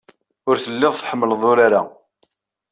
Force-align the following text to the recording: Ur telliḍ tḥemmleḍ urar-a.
Ur 0.49 0.57
telliḍ 0.63 0.93
tḥemmleḍ 0.95 1.41
urar-a. 1.51 1.81